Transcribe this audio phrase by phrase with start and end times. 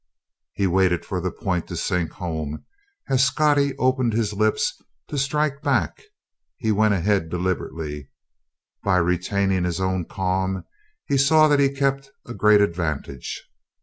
[0.53, 2.65] He waited for that point to sink home;
[3.07, 6.01] as Scottie opened his lips to strike back,
[6.57, 8.09] he went ahead deliberately.
[8.83, 10.65] By retaining his own calm
[11.05, 13.47] he saw that he kept a great advantage.